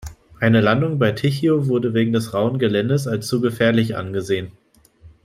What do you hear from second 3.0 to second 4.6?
als zu gefährlich angesehen.